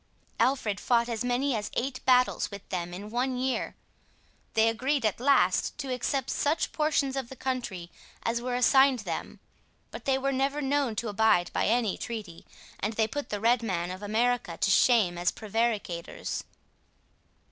[0.39, 3.75] Alfred fought as many as eight battles with them in one year.
[4.55, 7.91] They agreed at last to accept such portions of the country
[8.23, 9.39] as were assigned them,
[9.91, 12.47] but they were never known to abide by any treaty,
[12.79, 16.45] and they put the red man of America to shame as prevaricators.